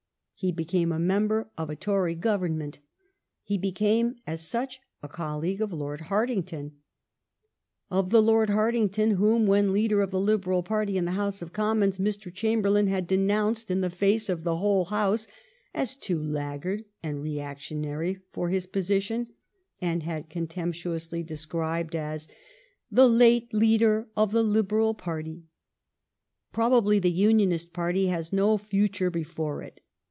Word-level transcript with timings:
He 0.43 0.51
became 0.51 0.91
a 0.91 0.97
menilxr 0.97 1.49
nf 1.55 1.69
a 1.69 1.75
Tory 1.75 2.15
Govern 2.15 2.57
ment. 2.57 2.79
He 3.43 3.59
became, 3.59 4.15
as 4.25 4.41
such, 4.41 4.79
n 5.03 5.07
colleague 5.09 5.61
of 5.61 5.71
Lord 5.71 5.99
Hartington, 6.09 6.71
of 7.91 8.09
the 8.09 8.23
Lord 8.23 8.49
Hart 8.49 8.73
ington 8.73 9.17
whom, 9.17 9.45
when 9.45 9.71
leader 9.71 10.01
of 10.01 10.09
the 10.09 10.19
Libera] 10.19 10.63
party 10.63 10.97
in 10.97 11.05
the 11.05 11.11
House 11.11 11.43
of 11.43 11.53
Commons, 11.53 11.99
Mr. 11.99 12.33
Chamberlain 12.33 12.87
had 12.87 13.05
denounced 13.05 13.69
in 13.69 13.81
the 13.81 13.91
face 13.91 14.29
of 14.29 14.43
the 14.43 14.55
whole 14.57 14.85
House 14.85 15.27
as 15.75 15.95
too 15.95 16.19
laggard 16.19 16.85
and 17.03 17.21
re 17.21 17.35
actionary 17.35 18.19
for 18.31 18.49
his 18.49 18.65
position 18.65 19.27
and 19.79 20.01
had 20.01 20.31
contemptuously 20.31 21.21
described 21.21 21.95
as 21.95 22.27
the" 22.89 23.07
late" 23.23 23.53
leader 23.53 24.09
of 24.17 24.31
fKrom. 24.31 24.33
piwioe 24.39 24.39
i.(^ 24.39 24.41
by 24.41 24.41
F.iiim, 24.41 24.41
s, 24.41 24.41
Fry) 24.41 24.41
^]^^ 24.45 24.51
Liberal 24.53 24.93
party. 24.95 25.43
Probably 26.51 26.97
the 26.97 27.11
Unionist 27.11 27.73
party 27.73 28.07
has 28.07 28.33
no 28.33 28.57
future 28.57 29.11
before 29.11 29.61
it. 29.61 29.81